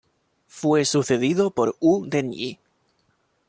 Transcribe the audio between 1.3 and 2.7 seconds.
por Wu Den-yih